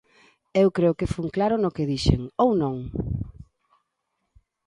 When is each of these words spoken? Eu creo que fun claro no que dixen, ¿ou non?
Eu 0.61 0.67
creo 0.77 0.97
que 0.99 1.11
fun 1.13 1.27
claro 1.35 1.55
no 1.59 1.73
que 1.75 1.89
dixen, 1.91 2.21
¿ou 2.43 2.49
non? 2.61 2.77